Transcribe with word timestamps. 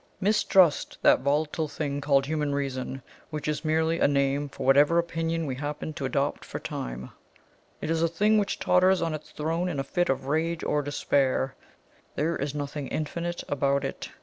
Mistrust 0.19 0.97
that 1.03 1.19
volatile 1.19 1.67
thing 1.67 2.01
called 2.01 2.25
Human 2.25 2.55
Reason, 2.55 3.03
which 3.29 3.47
is 3.47 3.63
merely 3.63 3.99
a 3.99 4.07
name 4.07 4.49
for 4.49 4.65
whatever 4.65 4.97
opinion 4.97 5.45
we 5.45 5.53
happen 5.53 5.93
to 5.93 6.05
adopt 6.05 6.43
for 6.43 6.57
the 6.57 6.63
time 6.67 7.11
it 7.81 7.91
is 7.91 8.01
a 8.01 8.07
thing 8.07 8.39
which 8.39 8.57
totters 8.57 9.03
on 9.03 9.13
its 9.13 9.29
throne 9.29 9.69
in 9.69 9.79
a 9.79 9.83
fit 9.83 10.09
of 10.09 10.25
rage 10.25 10.63
or 10.63 10.81
despair 10.81 11.53
there 12.15 12.35
is 12.35 12.55
nothing 12.55 12.87
infinite 12.87 13.43
about 13.47 13.85
it. 13.85 14.09